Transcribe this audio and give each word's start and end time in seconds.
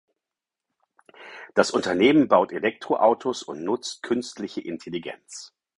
Das 1.53 1.69
Unternehmen 1.69 2.27
baut 2.27 2.51
Elektroautos 2.51 3.43
und 3.43 3.63
nutzt 3.63 4.01
künstliche 4.01 4.59
Intelligenz. 4.61 5.53